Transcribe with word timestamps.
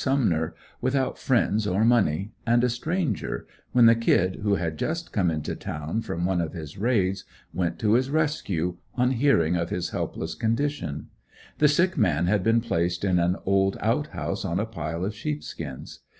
Sumner, 0.00 0.54
without 0.80 1.18
friends 1.18 1.66
or 1.66 1.84
money, 1.84 2.30
and 2.46 2.62
a 2.62 2.68
stranger, 2.68 3.48
when 3.72 3.86
the 3.86 3.96
"Kid," 3.96 4.36
who 4.44 4.54
had 4.54 4.78
just 4.78 5.10
come 5.12 5.28
into 5.28 5.56
town 5.56 6.02
from 6.02 6.24
one 6.24 6.40
of 6.40 6.52
his 6.52 6.78
raids, 6.78 7.24
went 7.52 7.80
to 7.80 7.94
his 7.94 8.08
rescue, 8.08 8.76
on 8.94 9.10
hearing 9.10 9.56
of 9.56 9.70
his 9.70 9.90
helpless 9.90 10.36
condition; 10.36 11.08
the 11.58 11.66
sick 11.66 11.96
man 11.98 12.26
had 12.28 12.44
been 12.44 12.60
placed 12.60 13.02
in 13.04 13.18
an 13.18 13.38
old 13.44 13.76
out 13.80 14.06
house 14.14 14.44
on 14.44 14.60
a 14.60 14.66
pile 14.66 15.04
of 15.04 15.16
sheep 15.16 15.42
skins. 15.42 15.98